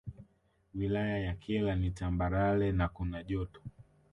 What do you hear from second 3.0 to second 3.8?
Joto